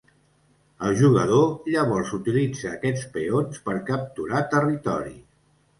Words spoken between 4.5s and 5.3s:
territori.